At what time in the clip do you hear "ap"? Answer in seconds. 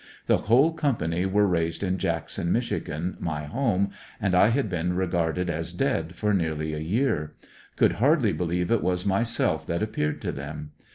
9.83-9.91